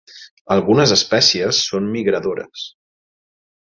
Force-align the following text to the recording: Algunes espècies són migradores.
Algunes 0.55 0.93
espècies 0.95 1.61
són 1.69 1.93
migradores. 1.99 2.69